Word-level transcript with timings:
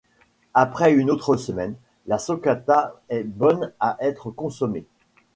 Après 0.55 0.91
une 0.95 1.11
autre 1.11 1.35
semaine, 1.35 1.75
la 2.07 2.17
socată 2.17 3.03
est 3.09 3.23
bonne 3.23 3.71
à 3.79 3.97
être 3.99 4.31
consommée. 4.31 4.87